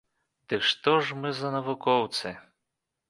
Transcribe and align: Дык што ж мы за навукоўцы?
Дык 0.53 0.63
што 0.69 0.95
ж 1.09 1.19
мы 1.25 1.33
за 1.41 1.51
навукоўцы? 1.59 2.27